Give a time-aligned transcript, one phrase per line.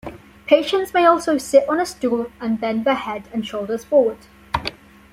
[0.47, 4.17] Patients may also sit on a stool and bend their head and shoulders forward.